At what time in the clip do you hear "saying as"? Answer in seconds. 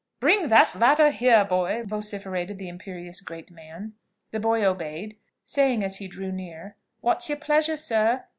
5.45-5.97